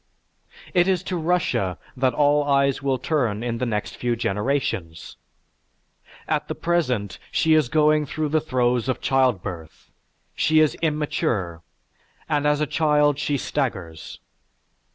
[0.73, 5.15] It is to Russia that all eyes will turn in the next few generations.
[6.27, 9.91] At the present, she is going through the throes of childbirth.
[10.33, 11.61] She is immature,
[12.27, 14.19] and as a child she staggers.